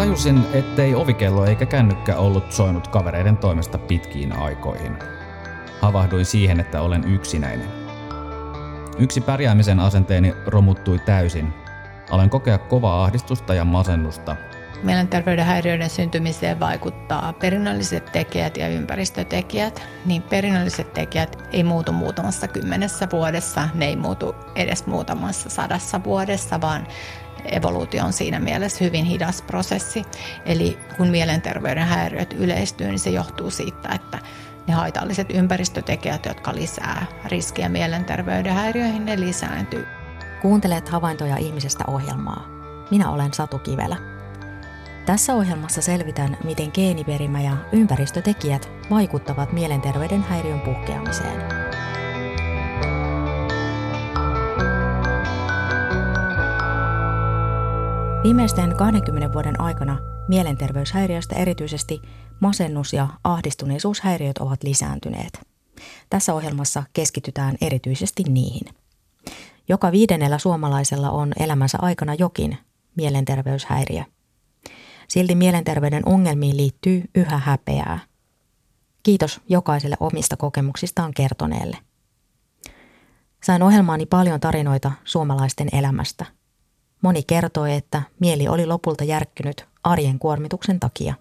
[0.00, 4.96] Tajusin, ettei ovikello eikä kännykkä ollut soinut kavereiden toimesta pitkiin aikoihin.
[5.80, 7.68] Havahduin siihen, että olen yksinäinen.
[8.98, 11.52] Yksi pärjäämisen asenteeni romuttui täysin.
[12.10, 14.36] Alen kokea kovaa ahdistusta ja masennusta.
[14.82, 19.82] Mielenterveyden häiriöiden syntymiseen vaikuttaa perinnölliset tekijät ja ympäristötekijät.
[20.06, 26.60] Niin perinnölliset tekijät ei muutu muutamassa kymmenessä vuodessa, ne ei muutu edes muutamassa sadassa vuodessa,
[26.60, 26.86] vaan
[27.44, 30.04] evoluutio on siinä mielessä hyvin hidas prosessi.
[30.46, 34.18] Eli kun mielenterveyden häiriöt yleistyy, niin se johtuu siitä, että
[34.66, 39.86] ne haitalliset ympäristötekijät, jotka lisää riskiä mielenterveyden häiriöihin, ne lisääntyy.
[40.42, 42.46] Kuuntelet havaintoja ihmisestä ohjelmaa.
[42.90, 43.96] Minä olen Satu Kivelä.
[45.06, 51.42] Tässä ohjelmassa selvitän, miten geeniperimä ja ympäristötekijät vaikuttavat mielenterveyden häiriön puhkeamiseen.
[58.22, 62.02] Viimeisten 20 vuoden aikana mielenterveyshäiriöistä erityisesti
[62.40, 65.40] masennus- ja ahdistuneisuushäiriöt ovat lisääntyneet.
[66.10, 68.74] Tässä ohjelmassa keskitytään erityisesti niihin.
[69.68, 72.58] Joka viidennellä suomalaisella on elämänsä aikana jokin
[72.96, 74.02] mielenterveyshäiriö.
[75.08, 77.98] Silti mielenterveyden ongelmiin liittyy yhä häpeää.
[79.02, 81.78] Kiitos jokaiselle omista kokemuksistaan kertoneelle.
[83.42, 86.26] Sain ohjelmaani paljon tarinoita suomalaisten elämästä–
[87.02, 91.14] Moni kertoi, että mieli oli lopulta järkkynyt arjen kuormituksen takia.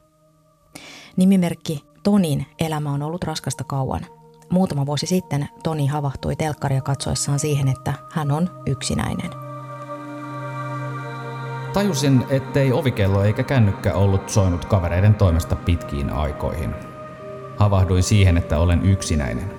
[1.17, 4.05] Nimimerkki Tonin elämä on ollut raskasta kauan.
[4.49, 9.29] Muutama vuosi sitten Toni havahtui telkkaria katsoessaan siihen, että hän on yksinäinen.
[11.73, 16.75] Tajusin, ettei ovikello eikä kännykkä ollut soinut kavereiden toimesta pitkiin aikoihin.
[17.57, 19.51] Havahduin siihen, että olen yksinäinen.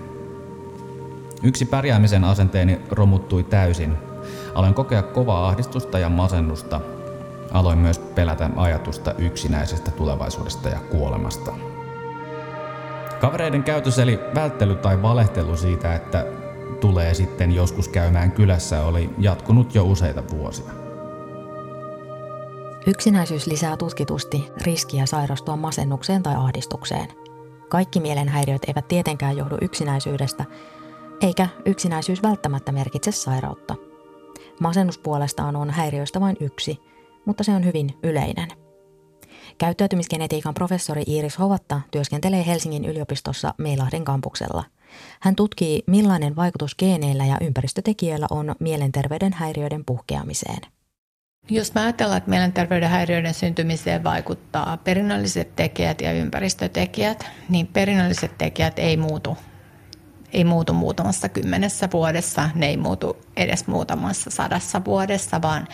[1.42, 4.09] Yksi pärjäämisen asenteeni romuttui täysin
[4.54, 6.80] Aloin kokea kovaa ahdistusta ja masennusta.
[7.52, 11.52] Aloin myös pelätä ajatusta yksinäisestä tulevaisuudesta ja kuolemasta.
[13.20, 16.26] Kavereiden käytös eli välttely tai valehtelu siitä, että
[16.80, 20.70] tulee sitten joskus käymään kylässä, oli jatkunut jo useita vuosia.
[22.86, 27.08] Yksinäisyys lisää tutkitusti riskiä sairastua masennukseen tai ahdistukseen.
[27.68, 30.44] Kaikki mielenhäiriöt eivät tietenkään johdu yksinäisyydestä,
[31.20, 33.74] eikä yksinäisyys välttämättä merkitse sairautta–
[34.60, 36.78] Masennus puolestaan on häiriöistä vain yksi,
[37.24, 38.48] mutta se on hyvin yleinen.
[39.58, 44.64] Käyttäytymisgenetiikan professori Iiris Hovatta työskentelee Helsingin yliopistossa Meilahden kampuksella.
[45.20, 50.60] Hän tutkii, millainen vaikutus geeneillä ja ympäristötekijöillä on mielenterveyden häiriöiden puhkeamiseen.
[51.50, 58.78] Jos mä ajatellaan, että mielenterveyden häiriöiden syntymiseen vaikuttaa perinnölliset tekijät ja ympäristötekijät, niin perinnölliset tekijät
[58.78, 59.36] ei muutu
[60.32, 65.68] ei muutu muutamassa kymmenessä vuodessa, ne ei muutu edes muutamassa sadassa vuodessa, vaan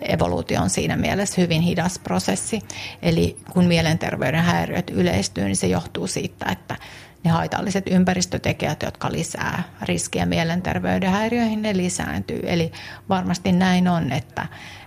[0.00, 2.62] evoluutio on siinä mielessä hyvin hidas prosessi.
[3.02, 6.76] Eli kun mielenterveyden häiriöt yleistyy, niin se johtuu siitä, että
[7.24, 12.40] ne haitalliset ympäristötekijät, jotka lisää riskiä mielenterveyden häiriöihin, ne lisääntyy.
[12.42, 12.72] Eli
[13.08, 14.46] varmasti näin on, että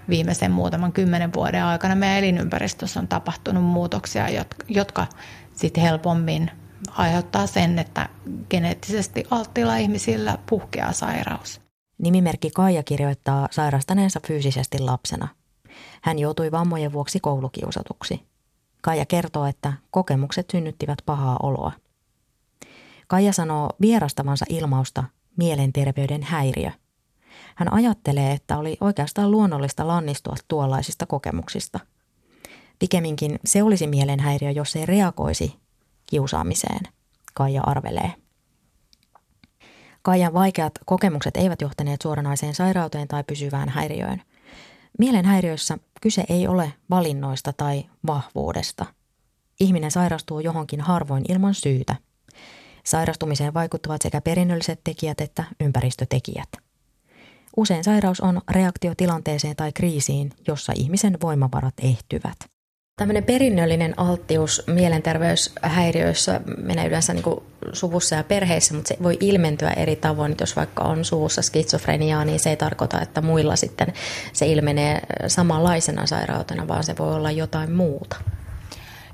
[0.09, 4.25] viimeisen muutaman kymmenen vuoden aikana meidän elinympäristössä on tapahtunut muutoksia,
[4.68, 5.08] jotka
[5.56, 6.52] sitten helpommin
[6.91, 8.09] aiheuttaa sen, että
[8.50, 11.62] geneettisesti alttiilla ihmisillä puhkeaa sairaus.
[11.97, 15.28] Nimimerkki Kaija kirjoittaa sairastaneensa fyysisesti lapsena.
[16.01, 18.22] Hän joutui vammojen vuoksi koulukiusatuksi.
[18.81, 21.72] Kaija kertoo, että kokemukset synnyttivät pahaa oloa.
[23.07, 25.03] Kaija sanoo vierastavansa ilmausta
[25.38, 26.72] mielenterveyden häiriö.
[27.56, 31.79] Hän ajattelee, että oli oikeastaan luonnollista lannistua tuollaisista kokemuksista.
[32.79, 35.56] Pikemminkin se olisi mielenhäiriö, jos ei reagoisi
[36.09, 36.80] kiusaamiseen,
[37.34, 38.14] Kaija arvelee.
[40.02, 44.22] Kaijan vaikeat kokemukset eivät johtaneet suoranaiseen sairauteen tai pysyvään häiriöön.
[45.00, 48.86] Mielenhäiriöissä kyse ei ole valinnoista tai vahvuudesta.
[49.59, 51.96] Ihminen sairastuu johonkin harvoin ilman syytä.
[52.86, 56.50] Sairastumiseen vaikuttavat sekä perinnölliset tekijät että ympäristötekijät.
[57.58, 62.59] Usein sairaus on reaktio tilanteeseen tai kriisiin, jossa ihmisen voimavarat ehtyvät.
[62.99, 67.23] Tämmöinen perinnöllinen alttius mielenterveyshäiriöissä menee yleensä niin
[67.73, 70.35] suvussa ja perheissä, mutta se voi ilmentyä eri tavoin.
[70.40, 73.93] Jos vaikka on suvussa skitsofreniaa, niin se ei tarkoita, että muilla sitten
[74.34, 78.16] se ilmenee samanlaisena sairautena, vaan se voi olla jotain muuta.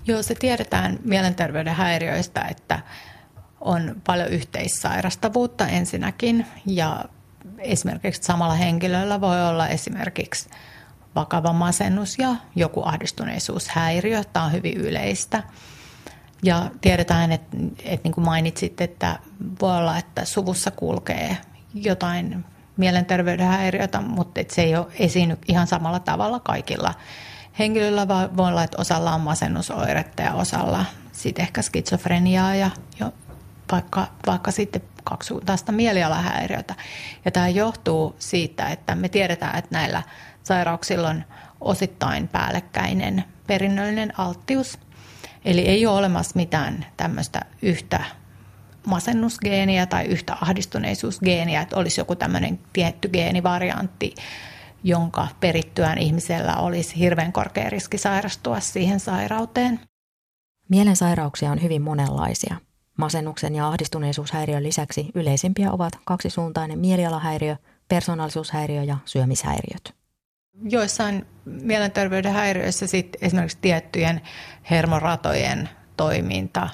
[0.07, 2.79] Joo, se tiedetään mielenterveyden häiriöistä, että
[3.61, 7.05] on paljon yhteissairastavuutta ensinnäkin ja
[7.59, 10.49] esimerkiksi samalla henkilöllä voi olla esimerkiksi–
[11.15, 14.23] vakava masennus ja joku ahdistuneisuushäiriö.
[14.23, 15.44] Tämä on hyvin yleistä.
[16.44, 19.19] Ja tiedetään, että, että niin kuin mainitsit, että
[19.62, 21.38] voi olla, että suvussa kulkee
[21.73, 22.45] jotain
[22.77, 26.94] mielenterveyden häiriötä, mutta että se ei ole esiinny ihan samalla tavalla kaikilla
[27.59, 32.69] Henkilöllä voi olla, että osalla on masennusoiretta ja osalla sitten ehkä skitsofreniaa ja
[33.00, 33.13] jo
[33.71, 36.75] vaikka, vaikka sitten kaksisuuntaista mielialahäiriötä.
[37.25, 40.03] Ja tämä johtuu siitä, että me tiedetään, että näillä
[40.45, 41.24] sairauksilla on
[41.62, 44.80] osittain päällekkäinen perinnöllinen alttius.
[45.45, 48.03] Eli ei ole olemassa mitään tämmöistä yhtä
[48.86, 54.15] masennusgeeniä tai yhtä ahdistuneisuusgeeniä, että olisi joku tämmöinen tietty geenivariantti,
[54.83, 59.80] jonka perittyään ihmisellä olisi hirveän korkea riski sairastua siihen sairauteen.
[60.69, 62.56] Mielensairauksia on hyvin monenlaisia.
[62.97, 67.56] Masennuksen ja ahdistuneisuushäiriön lisäksi yleisimpiä ovat kaksisuuntainen mielialahäiriö,
[67.88, 70.05] persoonallisuushäiriö ja syömishäiriöt.
[70.63, 74.22] Joissain mielenterveyden häiriöissä sit esimerkiksi tiettyjen
[74.69, 76.69] hermoratojen toiminta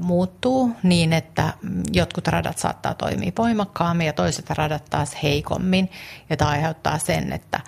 [0.00, 1.52] muuttuu niin, että
[1.92, 5.90] jotkut radat saattaa toimia voimakkaammin ja toiset radat taas heikommin.
[6.30, 7.60] Ja tämä aiheuttaa sen, että,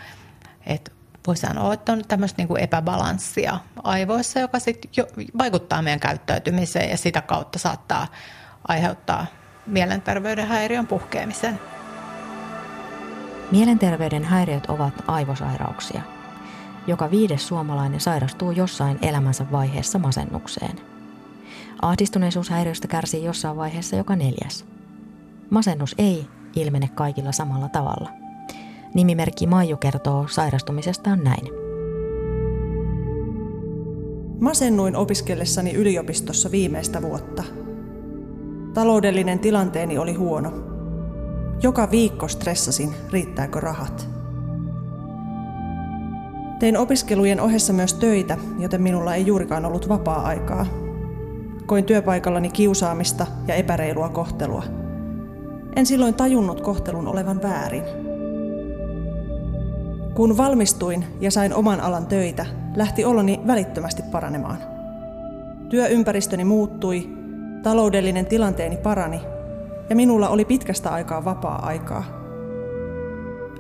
[0.67, 0.91] että
[1.27, 4.91] voi sanoa, että on tämmöistä niin kuin epäbalanssia aivoissa, joka sitten
[5.39, 8.07] vaikuttaa meidän käyttäytymiseen ja sitä kautta saattaa
[8.69, 9.27] aiheuttaa
[9.67, 11.61] mielenterveyden häiriön puhkeamisen.
[13.52, 16.02] Mielenterveyden häiriöt ovat aivosairauksia.
[16.87, 20.81] Joka viides suomalainen sairastuu jossain elämänsä vaiheessa masennukseen.
[21.82, 24.64] Ahdistuneisuushäiriöstä kärsii jossain vaiheessa joka neljäs.
[25.50, 26.26] Masennus ei
[26.56, 28.10] ilmene kaikilla samalla tavalla–
[28.96, 31.48] Nimimerkki Maiju kertoo sairastumisestaan näin.
[34.40, 37.44] Masennuin opiskellessani yliopistossa viimeistä vuotta.
[38.75, 40.75] Taloudellinen tilanteeni oli huono.
[41.62, 44.08] Joka viikko stressasin, riittääkö rahat.
[46.58, 50.67] Tein opiskelujen ohessa myös töitä, joten minulla ei juurikaan ollut vapaa-aikaa.
[51.67, 54.64] Koin työpaikallani kiusaamista ja epäreilua kohtelua.
[55.76, 57.82] En silloin tajunnut kohtelun olevan väärin–
[60.17, 64.58] kun valmistuin ja sain oman alan töitä, lähti oloni välittömästi paranemaan.
[65.69, 67.08] Työympäristöni muuttui,
[67.62, 69.20] taloudellinen tilanteeni parani
[69.91, 72.05] ja minulla oli pitkästä aikaa vapaa-aikaa.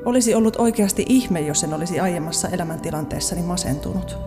[0.04, 4.18] Olisi ollut oikeasti ihme, jos en olisi aiemmassa elämäntilanteessani masentunut.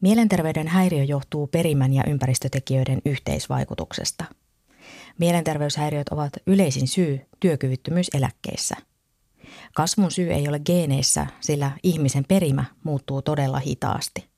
[0.00, 4.24] Mielenterveyden häiriö johtuu perimän ja ympäristötekijöiden yhteisvaikutuksesta–
[5.18, 8.76] Mielenterveyshäiriöt ovat yleisin syy työkyvyttömyyseläkkeissä.
[9.74, 14.35] Kasvun syy ei ole geeneissä, sillä ihmisen perimä muuttuu todella hitaasti.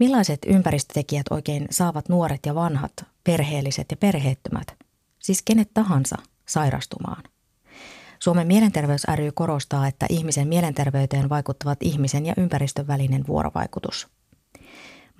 [0.00, 2.92] Millaiset ympäristötekijät oikein saavat nuoret ja vanhat,
[3.24, 4.76] perheelliset ja perheettömät,
[5.18, 6.16] siis kenet tahansa,
[6.46, 7.22] sairastumaan?
[8.18, 14.06] Suomen mielenterveys ry korostaa, että ihmisen mielenterveyteen vaikuttavat ihmisen ja ympäristön välinen vuorovaikutus–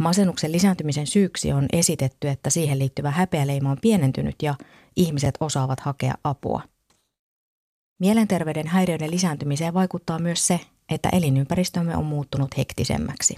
[0.00, 4.54] Masennuksen lisääntymisen syyksi on esitetty, että siihen liittyvä häpeäleima on pienentynyt ja
[4.96, 6.62] ihmiset osaavat hakea apua.
[7.98, 13.36] Mielenterveyden häiriöiden lisääntymiseen vaikuttaa myös se, että elinympäristömme on muuttunut hektisemmäksi.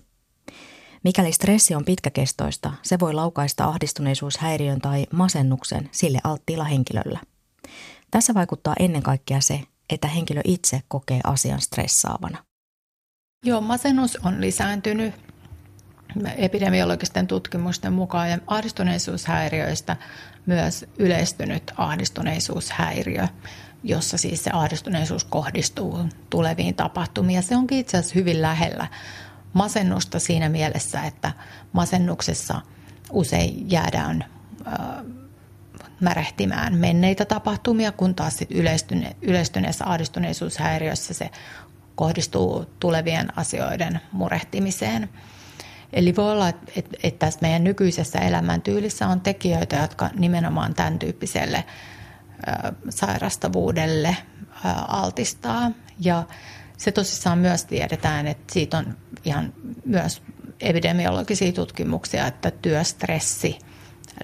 [1.04, 7.20] Mikäli stressi on pitkäkestoista, se voi laukaista ahdistuneisuushäiriön tai masennuksen sille alttiilla henkilöllä.
[8.10, 9.60] Tässä vaikuttaa ennen kaikkea se,
[9.90, 12.44] että henkilö itse kokee asian stressaavana.
[13.44, 15.14] Joo, masennus on lisääntynyt
[16.36, 19.96] epidemiologisten tutkimusten mukaan ja ahdistuneisuushäiriöistä
[20.46, 23.28] myös yleistynyt ahdistuneisuushäiriö,
[23.82, 25.98] jossa siis se ahdistuneisuus kohdistuu
[26.30, 27.36] tuleviin tapahtumiin.
[27.36, 28.86] Ja se onkin itse asiassa hyvin lähellä
[29.52, 31.32] masennusta siinä mielessä, että
[31.72, 32.60] masennuksessa
[33.12, 34.24] usein jäädään
[36.00, 41.30] märehtimään menneitä tapahtumia, kun taas sit yleistyne, yleistyneessä ahdistuneisuushäiriössä se
[41.94, 45.08] kohdistuu tulevien asioiden murehtimiseen–
[45.92, 51.64] Eli voi olla, että, tässä meidän nykyisessä elämäntyylissä on tekijöitä, jotka nimenomaan tämän tyyppiselle
[52.90, 54.16] sairastavuudelle
[54.88, 55.70] altistaa.
[56.00, 56.22] Ja
[56.82, 59.52] se tosissaan myös tiedetään, että siitä on ihan
[59.84, 60.22] myös
[60.60, 63.58] epidemiologisia tutkimuksia, että työstressi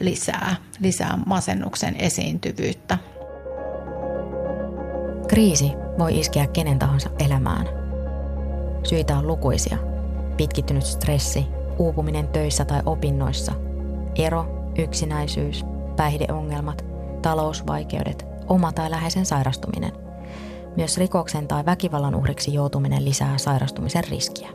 [0.01, 2.99] lisää, lisää masennuksen esiintyvyyttä.
[5.29, 7.67] Kriisi voi iskeä kenen tahansa elämään.
[8.85, 9.79] Syitä on lukuisia.
[10.37, 11.47] Pitkittynyt stressi,
[11.79, 13.53] uupuminen töissä tai opinnoissa,
[14.17, 15.65] ero, yksinäisyys,
[15.97, 16.85] päihdeongelmat,
[17.23, 20.08] talousvaikeudet, oma tai läheisen sairastuminen.
[20.79, 24.49] Myös rikoksen tai väkivallan uhriksi joutuminen lisää sairastumisen riskiä.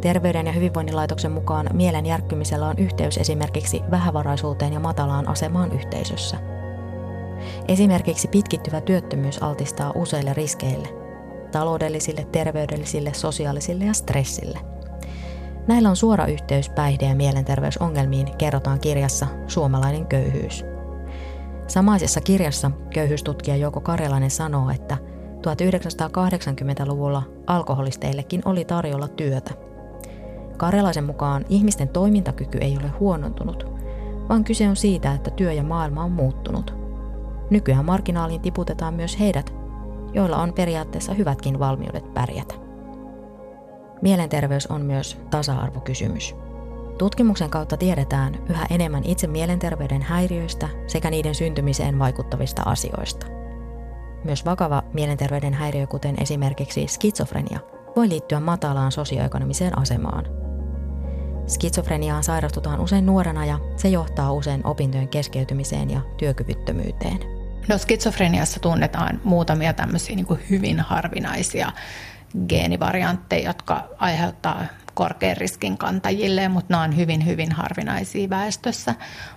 [0.00, 6.36] Terveyden ja hyvinvoinnin laitoksen mukaan mielen järkkymisellä on yhteys esimerkiksi vähävaraisuuteen ja matalaan asemaan yhteisössä.
[7.68, 10.88] Esimerkiksi pitkittyvä työttömyys altistaa useille riskeille,
[11.52, 14.58] taloudellisille, terveydellisille, sosiaalisille ja stressille–
[15.68, 20.64] Näillä on suora yhteys päihde- ja mielenterveysongelmiin, kerrotaan kirjassa Suomalainen köyhyys.
[21.68, 24.98] Samaisessa kirjassa köyhyystutkija Jouko Karjalainen sanoo, että
[25.36, 29.50] 1980-luvulla alkoholisteillekin oli tarjolla työtä.
[30.56, 33.66] Karjalaisen mukaan ihmisten toimintakyky ei ole huonontunut,
[34.28, 36.74] vaan kyse on siitä, että työ ja maailma on muuttunut.
[37.50, 39.54] Nykyään marginaaliin tiputetaan myös heidät,
[40.12, 42.54] joilla on periaatteessa hyvätkin valmiudet pärjätä.
[44.02, 46.34] Mielenterveys on myös tasa-arvokysymys.
[46.98, 53.26] Tutkimuksen kautta tiedetään yhä enemmän itse mielenterveyden häiriöistä sekä niiden syntymiseen vaikuttavista asioista.
[54.24, 57.60] Myös vakava mielenterveyden häiriö, kuten esimerkiksi skitsofrenia,
[57.96, 60.24] voi liittyä matalaan sosioekonomiseen asemaan.
[61.46, 67.18] Skitsofreniaan sairastutaan usein nuorena ja se johtaa usein opintojen keskeytymiseen ja työkyvyttömyyteen.
[67.68, 71.72] No skitsofreniassa tunnetaan muutamia tämmöisiä niin hyvin harvinaisia
[72.48, 74.64] geenivariantteja, jotka aiheuttaa
[74.98, 78.94] korkean riskin kantajille, mutta nämä on hyvin, hyvin harvinaisia väestössä.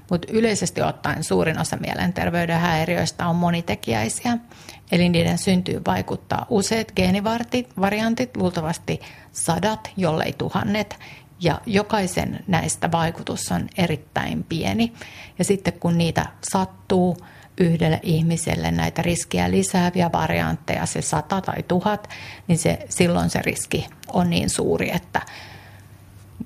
[0.10, 4.38] Mutta yleisesti ottaen suurin osa mielenterveyden häiriöistä on monitekijäisiä,
[4.92, 9.02] eli niiden syntyy vaikuttaa useat geenivariantit, luultavasti
[9.32, 11.00] sadat, jollei tuhannet,
[11.42, 14.94] ja jokaisen näistä vaikutus on erittäin pieni.
[15.40, 17.18] Ja sitten kun niitä sattuu,
[17.62, 22.10] yhdelle ihmiselle näitä riskiä lisääviä variantteja, se sata tai tuhat,
[22.48, 25.22] niin se, silloin se riski on niin suuri, että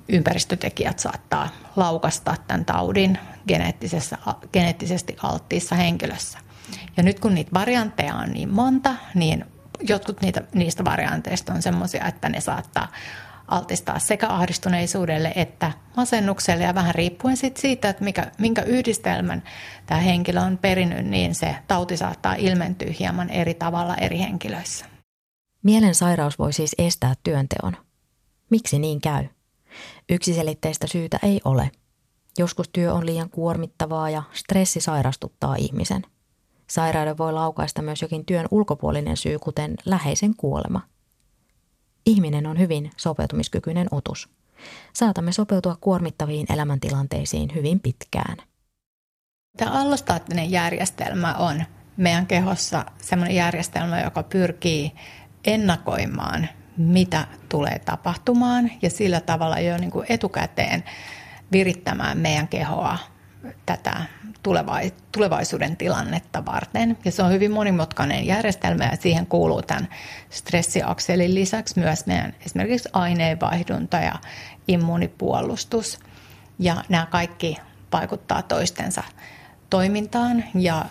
[0.08, 3.18] ympäristötekijät saattaa laukasta tämän taudin
[4.52, 6.38] geneettisesti alttiissa henkilössä.
[6.96, 9.44] Ja nyt kun niitä variantteja on niin monta, niin
[9.88, 12.88] jotkut niitä, niistä varianteista on sellaisia, että ne saattaa
[13.48, 19.42] altistaa sekä ahdistuneisuudelle että masennukselle ja vähän riippuen sit siitä, että mikä, minkä yhdistelmän
[19.86, 24.84] tämä henkilö on perinnyt, niin se tauti saattaa ilmentyä hieman eri tavalla eri henkilöissä.
[25.62, 27.76] Mielensairaus voi siis estää työnteon.
[28.50, 29.24] Miksi niin käy?
[30.08, 31.70] Yksiselitteistä syytä ei ole.
[32.38, 36.02] Joskus työ on liian kuormittavaa ja stressi sairastuttaa ihmisen.
[36.70, 40.80] Sairauden voi laukaista myös jokin työn ulkopuolinen syy, kuten läheisen kuolema–
[42.06, 44.28] Ihminen on hyvin sopeutumiskykyinen otus.
[44.92, 48.36] Saatamme sopeutua kuormittaviin elämäntilanteisiin hyvin pitkään.
[49.56, 51.64] Tämä allostaattinen järjestelmä on
[51.96, 54.92] meidän kehossa sellainen järjestelmä, joka pyrkii
[55.44, 60.84] ennakoimaan, mitä tulee tapahtumaan ja sillä tavalla jo niin kuin etukäteen
[61.52, 62.98] virittämään meidän kehoa
[63.66, 64.02] tätä
[65.12, 66.98] tulevaisuuden tilannetta varten.
[67.04, 69.88] Ja se on hyvin monimutkainen järjestelmä ja siihen kuuluu tämän
[70.30, 74.14] stressiakselin lisäksi myös meidän esimerkiksi aineenvaihdunta ja
[74.68, 75.98] immuunipuolustus.
[76.58, 77.56] Ja nämä kaikki
[77.92, 79.02] vaikuttaa toistensa
[79.70, 80.84] toimintaan ja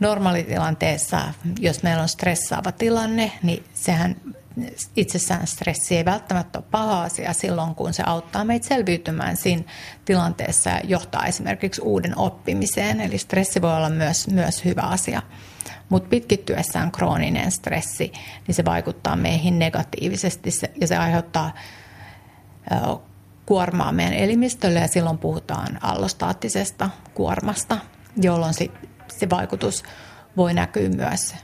[0.00, 1.20] normaalitilanteessa,
[1.60, 4.16] jos meillä on stressaava tilanne, niin sehän
[4.96, 9.62] itsessään stressi ei välttämättä ole paha asia silloin, kun se auttaa meitä selviytymään siinä
[10.04, 13.00] tilanteessa ja johtaa esimerkiksi uuden oppimiseen.
[13.00, 15.22] Eli stressi voi olla myös, myös hyvä asia.
[15.88, 18.12] Mutta pitkittyessään krooninen stressi,
[18.46, 21.54] niin se vaikuttaa meihin negatiivisesti ja se aiheuttaa
[23.46, 27.78] kuormaa meidän elimistölle ja silloin puhutaan allostaattisesta kuormasta,
[28.16, 28.72] jolloin sit
[29.08, 29.82] se vaikutus
[30.36, 31.34] voi näkyä myös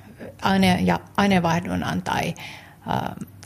[0.43, 2.35] aine- ja aineenvaihdunnan tai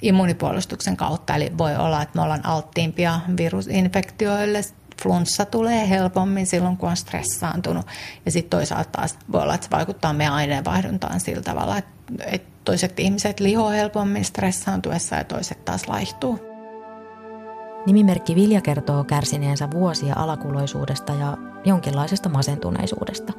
[0.03, 1.35] immunipuolustuksen kautta.
[1.35, 4.61] Eli voi olla, että me ollaan alttiimpia virusinfektioille.
[5.03, 7.87] Flunssa tulee helpommin silloin, kun on stressaantunut.
[8.27, 11.79] Ja sitten toisaalta taas voi olla, että se vaikuttaa meidän aineenvaihduntaan sillä tavalla,
[12.27, 16.39] että toiset ihmiset lihoa helpommin stressaantuessa ja toiset taas laihtuu.
[17.87, 23.33] Nimimerkki Vilja kertoo kärsineensä vuosia alakuloisuudesta ja jonkinlaisesta masentuneisuudesta.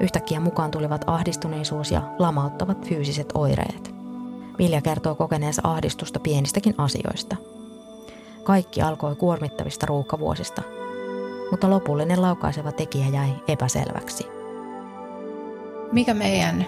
[0.00, 3.97] Yhtäkkiä mukaan tulivat ahdistuneisuus ja lamauttavat fyysiset oireet.
[4.58, 7.36] Vilja kertoo kokeneensa ahdistusta pienistäkin asioista.
[8.44, 10.62] Kaikki alkoi kuormittavista ruuhkavuosista,
[11.50, 14.26] mutta lopullinen laukaiseva tekijä jäi epäselväksi.
[15.92, 16.66] Mikä meidän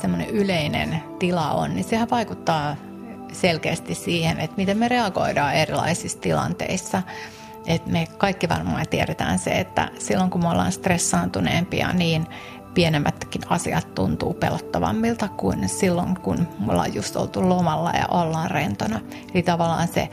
[0.00, 2.76] semmoinen yleinen tila on, niin sehän vaikuttaa
[3.32, 7.02] selkeästi siihen, että miten me reagoidaan erilaisissa tilanteissa.
[7.66, 12.26] Et me kaikki varmaan tiedetään se, että silloin kun me ollaan stressaantuneempia, niin
[12.74, 19.00] pienemmätkin asiat tuntuu pelottavammilta kuin silloin, kun me ollaan just oltu lomalla ja ollaan rentona.
[19.34, 20.08] Eli tavallaan se,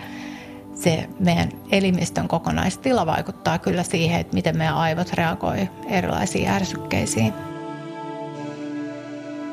[0.75, 7.33] se meidän elimistön kokonaistila vaikuttaa kyllä siihen, että miten meidän aivot reagoi erilaisiin järsykkeisiin.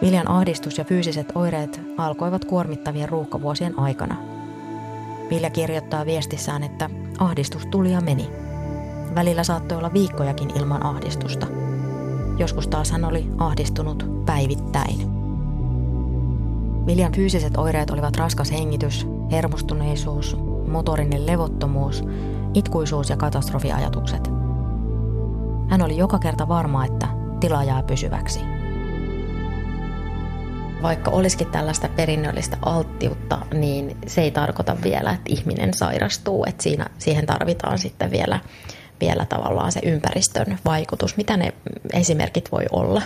[0.03, 4.17] Viljan ahdistus ja fyysiset oireet alkoivat kuormittavien ruuhkavuosien aikana.
[5.31, 8.31] Vilja kirjoittaa viestissään, että ahdistus tuli ja meni.
[9.15, 11.47] Välillä saattoi olla viikkojakin ilman ahdistusta–
[12.39, 15.17] Joskus taas hän oli ahdistunut päivittäin.
[16.87, 20.37] Viljan fyysiset oireet olivat raskas hengitys, hermostuneisuus,
[20.69, 22.05] motorinen levottomuus,
[22.55, 24.31] itkuisuus ja katastrofiajatukset.
[25.69, 27.09] Hän oli joka kerta varma, että
[27.41, 28.41] tila jää pysyväksi.
[30.83, 36.45] Vaikka olisikin tällaista perinnöllistä alttiutta, niin se ei tarkoita vielä, että ihminen sairastuu.
[36.47, 38.41] Että siinä, siihen tarvitaan sitten vielä,
[39.01, 41.17] vielä tavallaan se ympäristön vaikutus.
[41.17, 41.53] Mitä ne
[41.93, 43.03] esimerkit voi olla?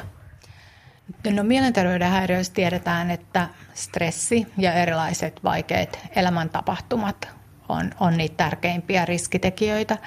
[1.31, 7.29] No, mielenterveyden häiriöissä tiedetään, että stressi ja erilaiset vaikeat elämäntapahtumat
[7.69, 9.99] on, on niitä tärkeimpiä riskitekijöitä.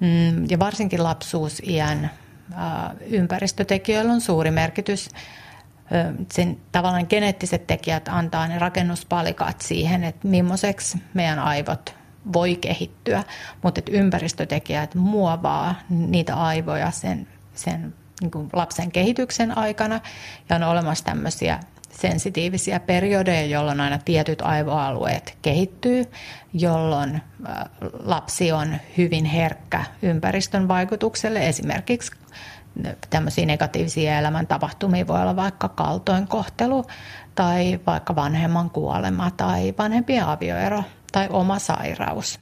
[0.00, 2.10] Mm, ja varsinkin lapsuusiän
[3.10, 5.10] ympäristötekijöillä on suuri merkitys.
[6.32, 11.94] Sen tavallaan geneettiset tekijät antaa ne rakennuspalikat siihen, että millaiseksi meidän aivot
[12.32, 13.24] voi kehittyä,
[13.62, 20.00] mutta että ympäristötekijät muovaa niitä aivoja sen, sen niin kuin lapsen kehityksen aikana
[20.48, 26.04] ja on olemassa tämmöisiä sensitiivisiä periodeja, jolloin aina tietyt aivoalueet kehittyy,
[26.52, 27.22] jolloin
[28.04, 31.48] lapsi on hyvin herkkä ympäristön vaikutukselle.
[31.48, 32.12] Esimerkiksi
[33.10, 36.84] tämmöisiä negatiivisia elämäntapahtumia voi olla vaikka kaltoinkohtelu
[37.34, 40.82] tai vaikka vanhemman kuolema tai vanhempien avioero
[41.16, 42.38] tai oma sairaus.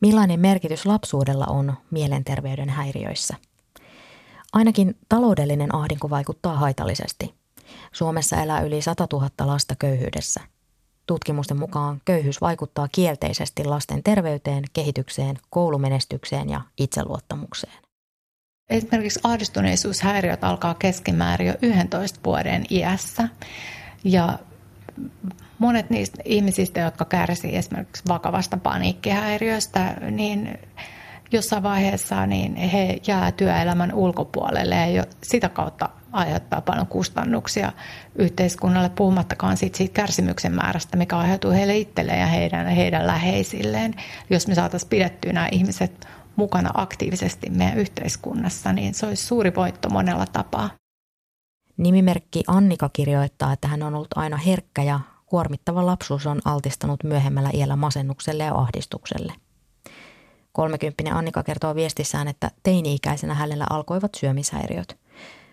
[0.00, 3.34] Millainen merkitys lapsuudella on mielenterveyden häiriöissä?
[4.52, 7.34] Ainakin taloudellinen ahdinko vaikuttaa haitallisesti.
[7.92, 10.40] Suomessa elää yli 100 000 lasta köyhyydessä.
[11.06, 17.78] Tutkimusten mukaan köyhyys vaikuttaa kielteisesti lasten terveyteen, kehitykseen, koulumenestykseen ja itseluottamukseen.
[18.70, 23.28] Esimerkiksi ahdistuneisuushäiriöt alkaa keskimäärin jo 11 vuoden iässä.
[24.04, 24.38] Ja
[25.58, 30.58] monet niistä ihmisistä, jotka kärsivät esimerkiksi vakavasta paniikkihäiriöstä, niin
[31.32, 37.72] jossain vaiheessa niin he jää työelämän ulkopuolelle ja sitä kautta aiheuttaa paljon kustannuksia
[38.14, 43.94] yhteiskunnalle, puhumattakaan siitä, siitä kärsimyksen määrästä, mikä aiheutuu heille itselleen ja heidän, heidän läheisilleen.
[44.30, 49.90] Jos me saataisiin pidettyä nämä ihmiset mukana aktiivisesti meidän yhteiskunnassa, niin se olisi suuri voitto
[49.90, 50.70] monella tapaa.
[51.76, 57.50] Nimimerkki Annika kirjoittaa, että hän on ollut aina herkkä ja kuormittava lapsuus on altistanut myöhemmällä
[57.54, 59.32] iällä masennukselle ja ahdistukselle.
[60.52, 64.96] Kolmekymppinen Annika kertoo viestissään, että teini-ikäisenä hänellä alkoivat syömishäiriöt.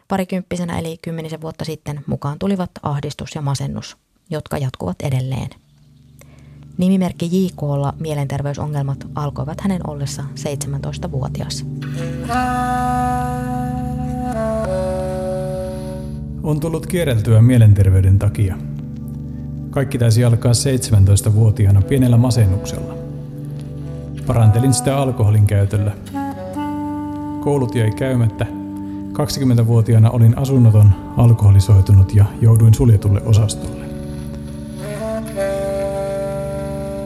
[0.07, 3.97] Parikymppisenä eli kymmenisen vuotta sitten mukaan tulivat ahdistus ja masennus,
[4.29, 5.49] jotka jatkuvat edelleen.
[6.77, 11.65] Nimimerkki JKlla mielenterveysongelmat alkoivat hänen ollessa 17-vuotias.
[16.43, 18.55] On tullut kierreltyä mielenterveyden takia.
[19.69, 22.93] Kaikki taisi alkaa 17-vuotiaana pienellä masennuksella.
[24.27, 25.91] Parantelin sitä alkoholin käytöllä.
[27.39, 28.45] Koulut jäi käymättä.
[29.13, 33.85] 20-vuotiaana olin asunnoton, alkoholisoitunut ja jouduin suljetulle osastolle.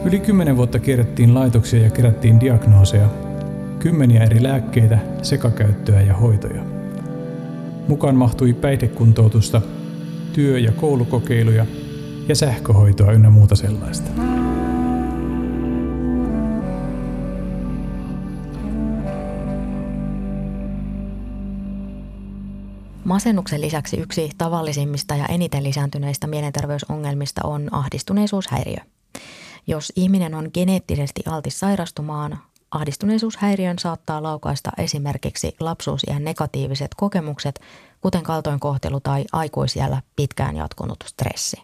[0.04, 3.08] Yli kymmenen vuotta kierrettiin laitoksia ja kerättiin diagnooseja,
[3.78, 6.75] kymmeniä eri lääkkeitä, sekakäyttöä ja hoitoja.
[7.88, 9.60] Mukaan mahtui päihdekuntoutusta,
[10.32, 11.66] työ- ja koulukokeiluja
[12.28, 14.10] ja sähköhoitoa ynnä muuta sellaista.
[23.04, 28.80] Masennuksen lisäksi yksi tavallisimmista ja eniten lisääntyneistä mielenterveysongelmista on ahdistuneisuushäiriö.
[29.66, 32.38] Jos ihminen on geneettisesti altis sairastumaan,
[32.70, 37.60] ahdistuneisuushäiriön saattaa laukaista esimerkiksi lapsuusien negatiiviset kokemukset,
[38.00, 41.62] kuten kaltoinkohtelu tai aikuisiellä pitkään jatkunut stressi.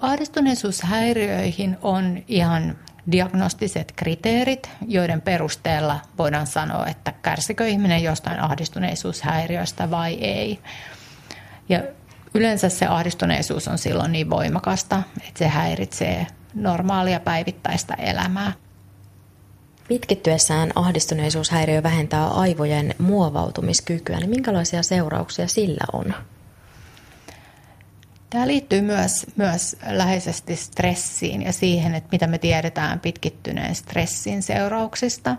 [0.00, 2.78] Ahdistuneisuushäiriöihin on ihan
[3.12, 10.58] diagnostiset kriteerit, joiden perusteella voidaan sanoa, että kärsikö ihminen jostain ahdistuneisuushäiriöstä vai ei.
[11.68, 11.82] Ja
[12.34, 18.52] yleensä se ahdistuneisuus on silloin niin voimakasta, että se häiritsee normaalia päivittäistä elämää.
[19.88, 26.14] Pitkittyessään ahdistuneisuushäiriö vähentää aivojen muovautumiskykyä, niin minkälaisia seurauksia sillä on?
[28.30, 35.36] Tämä liittyy myös, myös läheisesti stressiin ja siihen, että mitä me tiedetään pitkittyneen stressin seurauksista.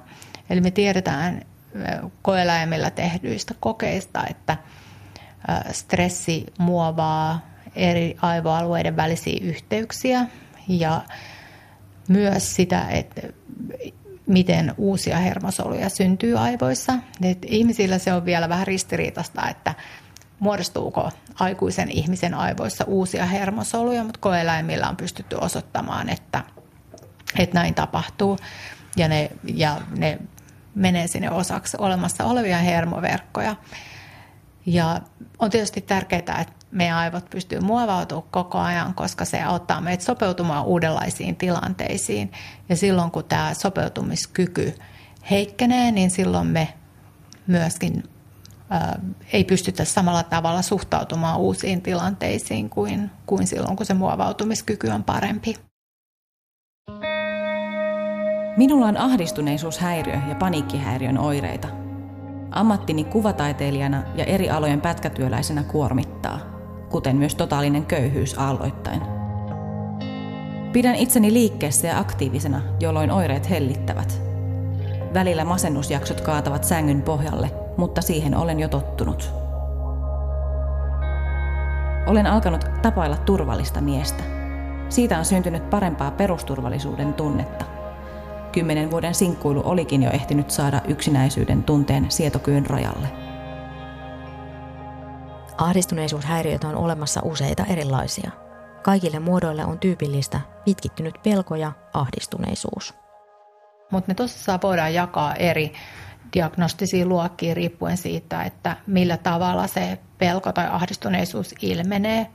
[0.50, 1.46] Eli me tiedetään
[2.22, 4.58] koeläimillä tehdyistä kokeista, että
[5.72, 10.26] stressi muovaa eri aivoalueiden välisiä yhteyksiä
[10.68, 11.02] ja
[12.08, 13.22] myös sitä, että
[14.28, 16.94] miten uusia hermosoluja syntyy aivoissa.
[17.22, 19.76] Et ihmisillä se on vielä vähän ristiriitaista, että
[20.40, 26.44] muodostuuko aikuisen ihmisen aivoissa uusia hermosoluja, mutta koeläimillä on pystytty osoittamaan, että,
[27.40, 28.38] että näin tapahtuu
[28.98, 30.20] ja ne, ja ne
[30.76, 33.56] menee sinne osaksi olemassa olevia hermoverkkoja.
[34.66, 35.02] Ja
[35.40, 40.66] on tietysti tärkeää, että meidän aivot pystyy muovautumaan koko ajan, koska se auttaa meitä sopeutumaan
[40.66, 42.32] uudenlaisiin tilanteisiin.
[42.70, 44.76] Ja silloin kun tämä sopeutumiskyky
[45.32, 46.74] heikkenee, niin silloin me
[47.48, 48.04] myöskin
[49.34, 55.56] ei pystytä samalla tavalla suhtautumaan uusiin tilanteisiin kuin, kuin silloin, kun se muovautumiskyky on parempi.
[58.58, 61.68] Minulla on ahdistuneisuushäiriö ja paniikkihäiriön oireita.
[62.52, 66.40] Ammattini kuvataiteilijana ja eri alojen pätkätyöläisenä kuormittaa,
[66.96, 69.02] kuten myös totaalinen köyhyys aalloittain.
[70.74, 74.22] Pidän itseni liikkeessä ja aktiivisena, jolloin oireet hellittävät.
[75.14, 79.34] Välillä masennusjaksot kaatavat sängyn pohjalle, mutta siihen olen jo tottunut.
[82.08, 84.24] Olen alkanut tapailla turvallista miestä.
[84.90, 87.66] Siitä on syntynyt parempaa perusturvallisuuden tunnetta.
[88.52, 93.25] Kymmenen vuoden sinkkuilu olikin jo ehtinyt saada yksinäisyyden tunteen sietokyyn rajalle.
[95.58, 98.32] Ahdistuneisuushäiriöitä on olemassa useita erilaisia.
[98.84, 102.94] Kaikille muodoille on tyypillistä pitkittynyt pelko ja ahdistuneisuus.
[103.92, 105.74] Mutta me tosissaan voidaan jakaa eri
[106.34, 112.28] diagnostisiin luokkiin riippuen siitä, että millä tavalla se pelko tai ahdistuneisuus ilmenee.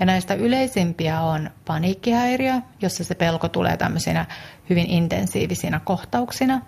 [0.00, 4.26] Ja näistä yleisimpiä on paniikkihäiriö, jossa se pelko tulee tämmöisinä
[4.70, 6.60] hyvin intensiivisinä kohtauksina.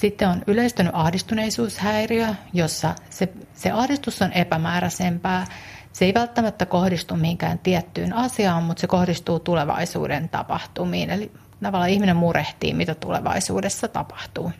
[0.00, 5.46] Sitten on yleistynyt ahdistuneisuushäiriö, jossa se, se ahdistus on epämääräisempää.
[5.92, 11.10] Se ei välttämättä kohdistu mihinkään tiettyyn asiaan, mutta se kohdistuu tulevaisuuden tapahtumiin.
[11.10, 11.32] Eli
[11.62, 14.52] tavallaan ihminen murehtii, mitä tulevaisuudessa tapahtuu.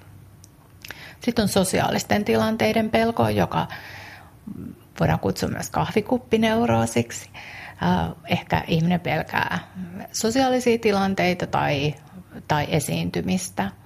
[1.20, 3.66] Sitten on sosiaalisten tilanteiden pelko, joka
[5.00, 7.31] voidaan kutsua myös kahvikuppineuroosiksi.
[7.83, 9.59] Äh, ehkä ihminen pelkää
[10.12, 11.94] sosiaalisia tilanteita tai,
[12.48, 13.79] tai esiintymistä.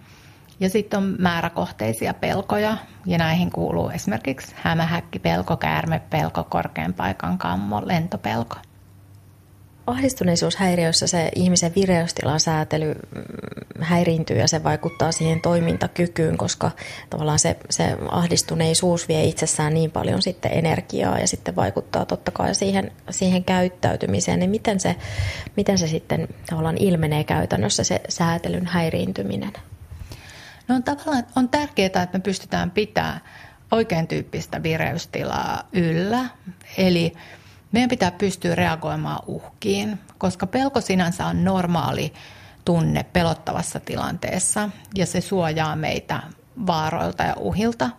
[0.65, 8.57] Ja sitten on määräkohteisia pelkoja, ja näihin kuuluu esimerkiksi hämähäkkipelko, käärmepelko, korkean paikan kammo, lentopelko.
[9.87, 13.23] Ahdistuneisuushäiriössä se ihmisen vireystilan säätely mm,
[13.81, 16.71] häiriintyy ja se vaikuttaa siihen toimintakykyyn, koska
[17.11, 22.55] tavallaan se, se ahdistuneisuus vie itsessään niin paljon sitten energiaa ja sitten vaikuttaa totta kai
[22.55, 24.39] siihen, siihen käyttäytymiseen.
[24.39, 24.97] Niin miten se,
[25.57, 29.53] miten se sitten tavallaan ilmenee käytännössä se säätelyn häiriintyminen?
[30.69, 33.21] No on tavallaan on tärkeää, että me pystytään pitämään
[33.71, 36.25] oikein tyyppistä vireystilaa yllä.
[36.77, 37.13] Eli
[37.73, 42.13] meidän pitää pystyä reagoimaan uhkiin, koska pelko sinänsä on normaali
[42.65, 46.23] tunne pelottavassa tilanteessa ja se suojaa meitä
[46.67, 47.91] vaaroilta ja uhilta.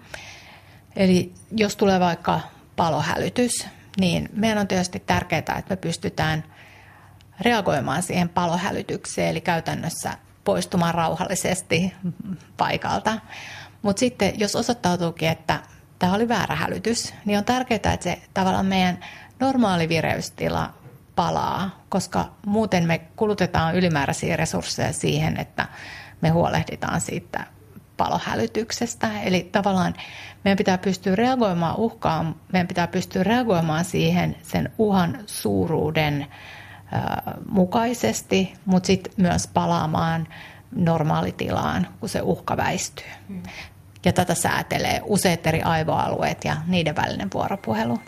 [0.96, 2.40] Eli jos tulee vaikka
[2.76, 3.68] palohälytys,
[4.00, 6.44] niin meidän on tietysti tärkeää, että me pystytään
[7.42, 11.94] reagoimaan siihen palohälytykseen, eli käytännössä poistumaan rauhallisesti
[12.58, 13.18] paikalta.
[13.82, 15.60] Mutta sitten jos osoittautuukin, että
[16.00, 19.00] tämä oli väärä hälytys, niin on tärkeää, että se tavallaan meidän
[19.40, 20.74] normaali vireystila
[21.16, 25.68] palaa, koska muuten me kulutetaan ylimääräisiä resursseja siihen, että
[26.22, 27.44] me huolehditaan siitä
[27.98, 29.22] palohälytyksestä.
[29.22, 29.94] Eli tavallaan
[30.44, 36.28] meidän pitää pystyä reagoimaan uhkaan, meidän pitää pystyä reagoimaan siihen sen uhan suuruuden
[37.50, 40.28] mukaisesti, mutta sitten myös palaamaan
[40.76, 43.06] normaalitilaan, kun se uhka väistyy.
[43.28, 43.44] Hmm.
[44.06, 48.00] Ja tätä säätelee useat eri aivoalueet ja niiden välinen vuoropuhelu.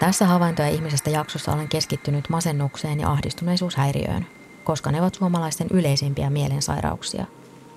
[0.00, 4.26] Tässä havaintoja ihmisestä jaksossa olen keskittynyt masennukseen ja ahdistuneisuushäiriöön,
[4.64, 7.26] koska ne ovat suomalaisten yleisimpiä mielensairauksia.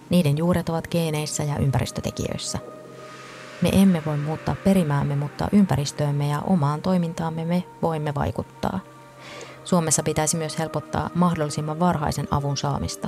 [0.10, 2.60] Niiden juuret ovat geeneissä ja ympäristötekijöissä.
[3.62, 8.80] Me emme voi muuttaa perimäämme, mutta ympäristöömme ja omaan toimintaamme me voimme vaikuttaa.
[9.63, 13.08] Suomessa pitäisi myös helpottaa mahdollisimman varhaisen avun saamista.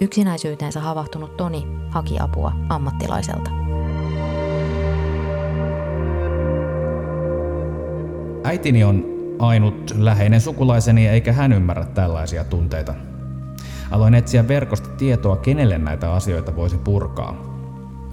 [0.00, 3.50] Yksinäisyyteensä havahtunut Toni haki apua ammattilaiselta.
[8.44, 9.04] Äitini on
[9.38, 12.94] ainut läheinen sukulaiseni eikä hän ymmärrä tällaisia tunteita.
[13.90, 17.49] Aloin etsiä verkosta tietoa, kenelle näitä asioita voisi purkaa.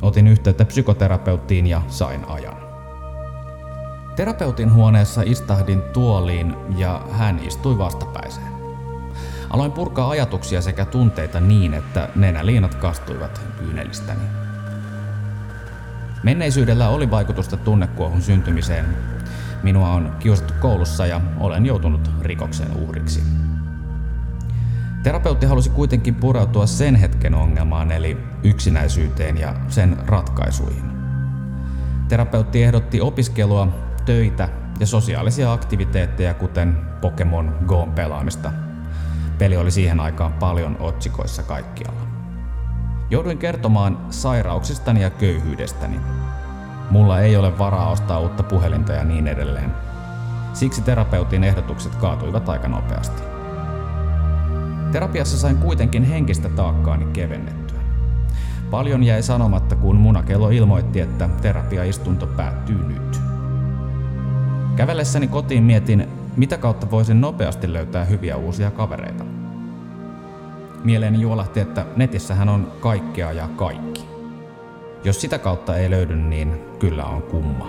[0.01, 2.57] Otin yhteyttä psykoterapeuttiin ja sain ajan.
[4.15, 8.47] Terapeutin huoneessa istahdin tuoliin ja hän istui vastapäiseen.
[9.49, 14.23] Aloin purkaa ajatuksia sekä tunteita niin, että nenäliinat kastuivat kyynelistäni.
[16.23, 18.86] Menneisyydellä oli vaikutusta tunnekuohun syntymiseen,
[19.63, 23.23] Minua on kiusattu koulussa ja olen joutunut rikoksen uhriksi.
[25.08, 30.84] Terapeutti halusi kuitenkin pureutua sen hetken ongelmaan eli yksinäisyyteen ja sen ratkaisuihin.
[32.08, 33.67] Terapeutti ehdotti opiskelua,
[34.06, 38.52] töitä ja sosiaalisia aktiviteetteja kuten Pokemon Go pelaamista.
[39.38, 42.02] Peli oli siihen aikaan paljon otsikoissa kaikkialla.
[43.10, 46.00] Jouduin kertomaan sairauksistani ja köyhyydestäni,
[46.89, 49.72] Mulla ei ole varaa ostaa uutta puhelinta ja niin edelleen.
[50.54, 53.37] Siksi terapeutin ehdotukset kaatuivat aika nopeasti.
[54.91, 57.80] Terapiassa sain kuitenkin henkistä taakkaani kevennettyä.
[58.71, 63.21] Paljon jäi sanomatta, kun munakello ilmoitti, että terapiaistunto päättyy nyt.
[64.76, 69.23] Kävellessäni kotiin mietin, mitä kautta voisin nopeasti löytää hyviä uusia kavereita.
[70.84, 74.06] Mieleeni juolahti, että netissähän on kaikkea ja kaikki.
[75.04, 77.67] Jos sitä kautta ei löydy, niin kyllä on kumma.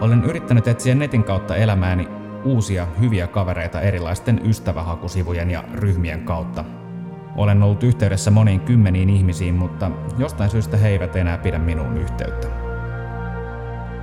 [0.00, 6.64] Olen yrittänyt etsiä netin kautta elämääni uusia hyviä kavereita erilaisten ystävähakusivujen ja ryhmien kautta.
[7.36, 12.48] Olen ollut yhteydessä moniin kymmeniin ihmisiin, mutta jostain syystä he eivät enää pidä minuun yhteyttä.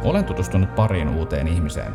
[0.03, 1.93] Olen tutustunut pariin uuteen ihmiseen.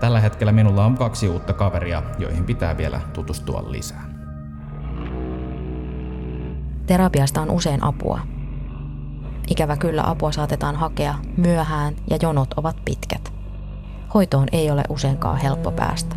[0.00, 4.04] Tällä hetkellä minulla on kaksi uutta kaveria, joihin pitää vielä tutustua lisää.
[6.86, 8.20] Terapiasta on usein apua.
[9.50, 13.39] Ikävä kyllä apua saatetaan hakea myöhään ja jonot ovat pitkät.
[14.14, 16.16] Hoitoon ei ole useinkaan helppo päästä.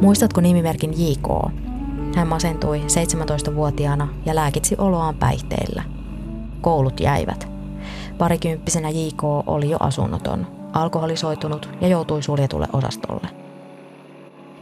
[0.00, 1.28] Muistatko nimimerkin JK?
[2.16, 5.82] Hän masentui 17-vuotiaana ja lääkitsi oloaan päihteillä.
[6.60, 7.48] Koulut jäivät.
[8.18, 13.28] Parikymppisenä JK oli jo asunnoton, alkoholisoitunut ja joutui suljetulle osastolle.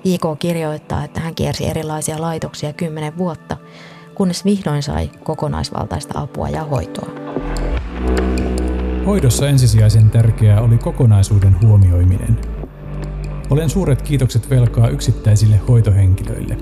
[0.04, 3.56] JK kirjoittaa, että hän kiersi erilaisia laitoksia kymmenen vuotta,
[4.14, 7.17] kunnes vihdoin sai kokonaisvaltaista apua ja hoitoa.
[9.06, 12.38] Hoidossa ensisijaisen tärkeää oli kokonaisuuden huomioiminen.
[13.50, 16.56] Olen suuret kiitokset velkaa yksittäisille hoitohenkilöille.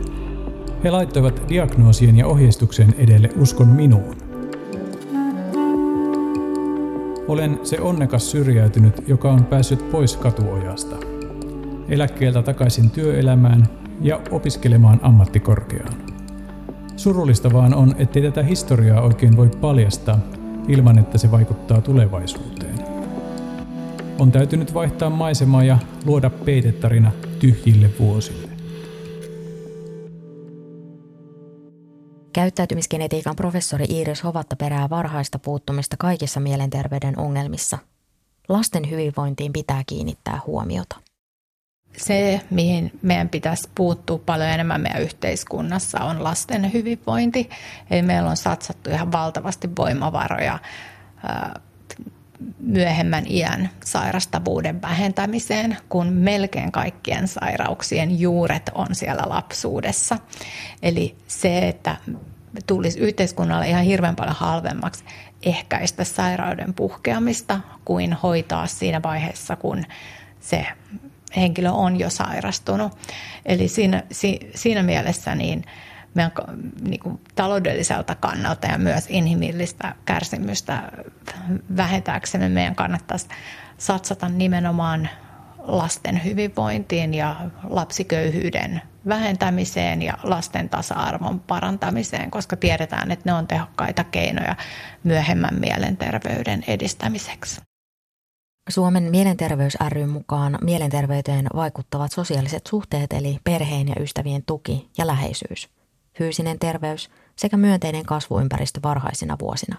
[0.84, 4.16] He laittoivat diagnoosien ja ohjeistuksen edelle uskon minuun.
[7.28, 10.96] Olen se onnekas syrjäytynyt, joka on päässyt pois katuojasta.
[11.88, 13.66] Eläkkeeltä takaisin työelämään
[14.00, 15.94] ja opiskelemaan ammattikorkeaan.
[16.96, 20.18] Surullista vaan on, ettei tätä historiaa oikein voi paljastaa
[20.68, 22.86] ilman, että se vaikuttaa tulevaisuuteen.
[24.18, 28.48] On täytynyt vaihtaa maisemaa ja luoda peitetarina tyhjille vuosille.
[32.32, 37.78] Käyttäytymisgenetiikan professori Iiris Hovatta perää varhaista puuttumista kaikissa mielenterveyden ongelmissa.
[38.48, 41.05] Lasten hyvinvointiin pitää kiinnittää huomiota.
[41.96, 47.50] Se, mihin meidän pitäisi puuttua paljon enemmän meidän yhteiskunnassa, on lasten hyvinvointi.
[47.90, 50.58] Eli meillä on satsattu ihan valtavasti voimavaroja
[52.58, 60.18] myöhemmän iän sairastavuuden vähentämiseen, kun melkein kaikkien sairauksien juuret on siellä lapsuudessa.
[60.82, 61.96] Eli se, että
[62.66, 65.04] tulisi yhteiskunnalle ihan hirveän paljon halvemmaksi
[65.42, 69.84] ehkäistä sairauden puhkeamista kuin hoitaa siinä vaiheessa, kun
[70.40, 70.66] se
[71.36, 72.92] henkilö on jo sairastunut.
[73.46, 74.02] Eli siinä,
[74.54, 75.64] siinä mielessä niin
[76.14, 76.32] meidän
[76.80, 80.92] niin kuin taloudelliselta kannalta ja myös inhimillistä kärsimystä
[81.76, 83.28] vähentääksemme meidän kannattaisi
[83.78, 85.08] satsata nimenomaan
[85.58, 87.36] lasten hyvinvointiin ja
[87.68, 94.56] lapsiköyhyyden vähentämiseen ja lasten tasa-arvon parantamiseen, koska tiedetään, että ne on tehokkaita keinoja
[95.04, 97.65] myöhemmän mielenterveyden edistämiseksi.
[98.68, 99.76] Suomen mielenterveys
[100.06, 105.68] mukaan mielenterveyteen vaikuttavat sosiaaliset suhteet eli perheen ja ystävien tuki ja läheisyys,
[106.18, 109.76] fyysinen terveys sekä myönteinen kasvuympäristö varhaisina vuosina.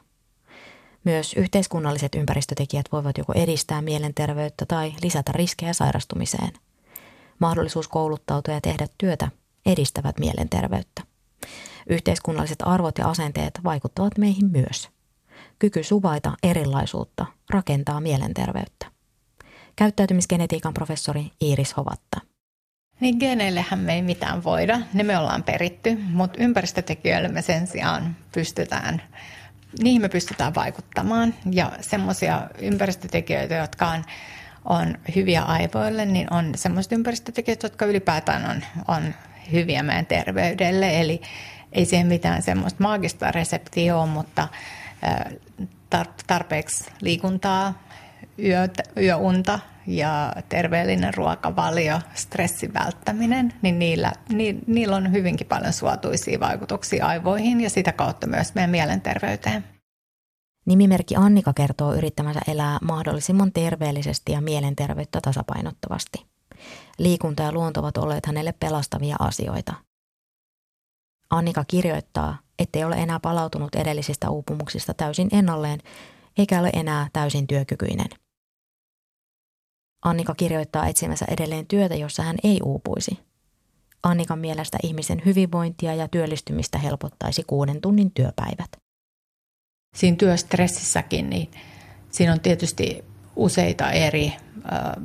[1.04, 6.52] Myös yhteiskunnalliset ympäristötekijät voivat joko edistää mielenterveyttä tai lisätä riskejä sairastumiseen.
[7.39, 9.32] Mahdollisuus kouluttautua ja tehdä työtä
[9.65, 11.02] edistävät mielenterveyttä.
[11.89, 14.89] Yhteiskunnalliset arvot ja asenteet vaikuttavat meihin myös–
[15.60, 18.86] Kyky suvaita erilaisuutta rakentaa mielenterveyttä.
[19.76, 22.22] Käyttäytymisgenetiikan professori Iiris Hovatta.
[23.00, 28.15] Niin geneillehän me ei mitään voida, ne me ollaan peritty, mutta ympäristötekijöille me sen sijaan
[28.32, 29.02] pystytään,
[29.84, 31.34] niihin me pystytään vaikuttamaan.
[31.52, 34.04] Ja semmoisia ympäristötekijöitä, jotka on,
[34.65, 38.63] on hyviä aivoille, niin on semmoiset ympäristötekijät, jotka ylipäätään on,
[38.96, 39.13] on
[39.52, 41.02] hyviä meidän terveydelle.
[41.02, 41.22] Eli
[41.72, 44.48] ei siihen mitään semmoista maagista reseptiä ole, mutta
[46.28, 47.84] tarpeeksi liikuntaa,
[48.98, 57.08] yöunta ja terveellinen ruokavalio, stressin välttäminen, niin niillä, ni, niillä on hyvinkin paljon suotuisia vaikutuksia
[57.08, 59.64] aivoihin ja sitä kautta myös meidän mielenterveyteen.
[60.66, 66.26] Nimimerkki Annika kertoo yrittämänsä elää mahdollisimman terveellisesti ja mielenterveyttä tasapainottavasti.
[66.98, 69.74] Liikunta ja luonto ovat olleet hänelle pelastavia asioita.
[71.30, 75.80] Annika kirjoittaa, ettei ole enää palautunut edellisistä uupumuksista täysin ennalleen,
[76.38, 78.08] eikä ole enää täysin työkykyinen.
[80.06, 83.20] Annika kirjoittaa etsimässä edelleen työtä, jossa hän ei uupuisi.
[84.04, 88.72] Annikan mielestä ihmisen hyvinvointia ja työllistymistä helpottaisi kuuden tunnin työpäivät.
[89.96, 91.52] Siinä työstressissäkin, niin
[92.12, 93.04] siinä on tietysti
[93.36, 95.02] useita eri ö,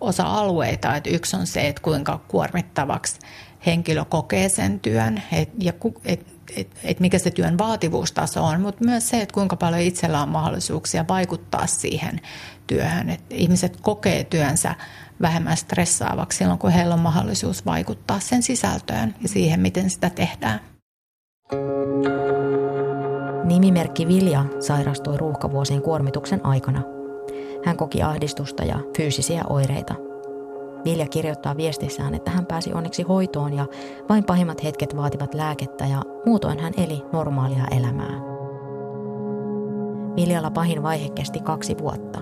[0.00, 0.96] osa-alueita.
[0.96, 3.18] Että yksi on se, että kuinka kuormittavaksi
[3.66, 5.72] henkilö kokee sen työn et, ja
[6.04, 10.22] et, et, et mikä se työn vaativuustaso on, mutta myös se, että kuinka paljon itsellä
[10.22, 12.20] on mahdollisuuksia vaikuttaa siihen
[12.66, 13.10] työhön.
[13.10, 14.74] Et ihmiset kokee työnsä
[15.22, 20.60] vähemmän stressaavaksi silloin, kun heillä on mahdollisuus vaikuttaa sen sisältöön ja siihen, miten sitä tehdään.
[23.44, 26.82] Nimimerkki Vilja sairastui ruuhkavuosien kuormituksen aikana.
[27.64, 30.09] Hän koki ahdistusta ja fyysisiä oireita.
[30.84, 33.66] Vilja kirjoittaa viestissään, että hän pääsi onneksi hoitoon ja
[34.08, 38.20] vain pahimmat hetket vaativat lääkettä ja muutoin hän eli normaalia elämää.
[40.16, 42.18] Viljalla pahin vaihe kesti kaksi vuotta.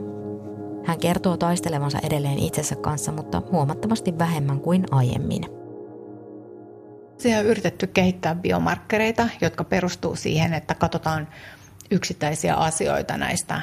[0.85, 5.42] Hän kertoo taistelevansa edelleen itsensä kanssa, mutta huomattavasti vähemmän kuin aiemmin.
[7.18, 11.29] Siellä on yritetty kehittää biomarkkereita, jotka perustuu siihen, että katsotaan
[11.90, 13.61] yksittäisiä asioita näistä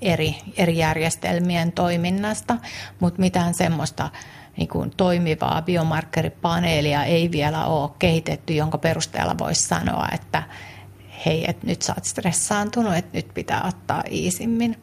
[0.00, 2.56] eri, eri järjestelmien toiminnasta,
[3.00, 4.10] mutta mitään semmoista
[4.56, 10.42] niin kuin toimivaa biomarkkeripaneelia ei vielä ole kehitetty, jonka perusteella voisi sanoa, että
[11.26, 14.82] hei, että nyt sä oot stressaantunut, että nyt pitää ottaa iisimmin.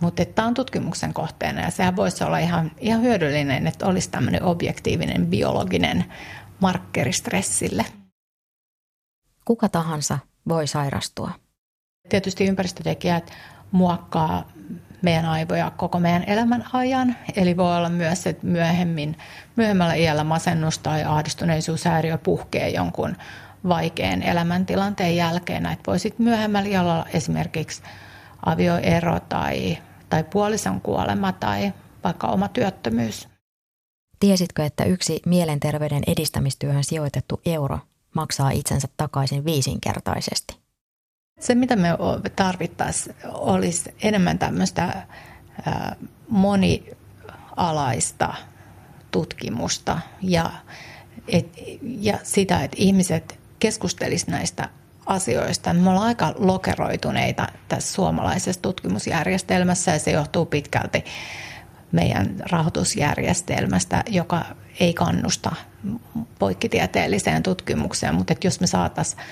[0.00, 4.42] Mutta tämä on tutkimuksen kohteena ja sehän voisi olla ihan, ihan hyödyllinen, että olisi tämmöinen
[4.42, 6.04] objektiivinen biologinen
[6.60, 7.84] markkeri stressille.
[9.44, 11.45] Kuka tahansa voi sairastua.
[12.08, 13.30] Tietysti ympäristötekijät
[13.72, 14.44] muokkaa
[15.02, 17.16] meidän aivoja koko meidän elämän ajan.
[17.36, 19.16] Eli voi olla myös, että myöhemmin,
[19.56, 23.16] myöhemmällä iällä masennus tai ahdistuneisuushäiriö puhkee jonkun
[23.68, 25.62] vaikean elämäntilanteen jälkeen.
[25.62, 27.82] Näitä voi sitten myöhemmällä iällä olla esimerkiksi
[28.46, 31.72] avioero tai, tai puolison kuolema tai
[32.04, 33.28] vaikka oma työttömyys.
[34.20, 37.78] Tiesitkö, että yksi mielenterveyden edistämistyöhön sijoitettu euro
[38.14, 40.65] maksaa itsensä takaisin viisinkertaisesti?
[41.40, 41.88] Se, mitä me
[42.36, 45.06] tarvittaisiin, olisi enemmän tämmöistä
[46.28, 48.34] monialaista
[49.10, 50.50] tutkimusta ja,
[51.28, 51.46] et,
[51.82, 54.68] ja sitä, että ihmiset keskustelisivat näistä
[55.06, 55.72] asioista.
[55.72, 61.04] Me ollaan aika lokeroituneita tässä suomalaisessa tutkimusjärjestelmässä ja se johtuu pitkälti
[61.92, 64.44] meidän rahoitusjärjestelmästä, joka
[64.80, 65.52] ei kannusta
[66.38, 69.22] poikkitieteelliseen tutkimukseen, mutta että jos me saataisiin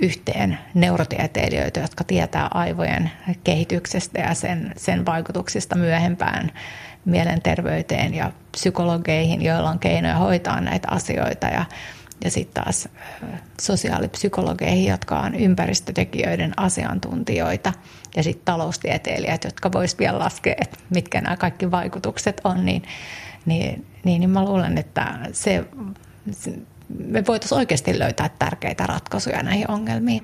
[0.00, 3.10] yhteen neurotieteilijöitä, jotka tietää aivojen
[3.44, 6.50] kehityksestä ja sen, sen vaikutuksista myöhempään
[7.04, 11.64] mielenterveyteen ja psykologeihin, joilla on keinoja hoitaa näitä asioita ja,
[12.24, 12.88] ja sitten taas
[13.60, 17.72] sosiaalipsykologeihin, jotka on ympäristötekijöiden asiantuntijoita
[18.16, 22.82] ja sitten taloustieteilijät, jotka vois vielä laskea, että mitkä nämä kaikki vaikutukset on, niin,
[23.46, 25.64] niin, niin, niin mä luulen, että se
[26.98, 30.22] me voitaisiin oikeasti löytää tärkeitä ratkaisuja näihin ongelmiin.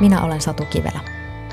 [0.00, 1.00] Minä olen Satu Kivelä.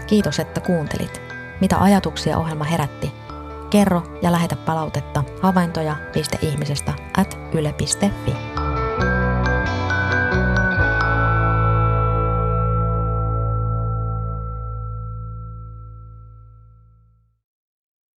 [0.08, 1.22] Kiitos, että kuuntelit.
[1.62, 3.27] Mitä ajatuksia ohjelma herätti?
[3.70, 8.32] Kerro ja lähetä palautetta havaintoja.ihmisestä at yle.fi.